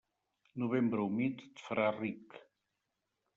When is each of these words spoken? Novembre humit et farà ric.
Novembre 0.63 1.05
humit 1.09 1.43
et 1.49 1.61
farà 1.67 1.85
ric. 1.99 2.39